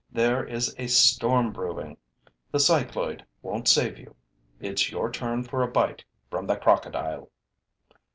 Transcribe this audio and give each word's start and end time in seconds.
'There 0.11 0.43
is 0.43 0.73
a 0.79 0.87
storm 0.87 1.51
brewing; 1.53 1.95
the 2.49 2.59
cycloid 2.59 3.23
won't 3.43 3.67
save 3.67 3.99
you; 3.99 4.15
it's 4.59 4.89
your 4.91 5.11
turn 5.11 5.43
for 5.43 5.61
a 5.61 5.67
bite 5.71 6.03
from 6.27 6.47
the 6.47 6.57
Crocodile!' 6.57 7.29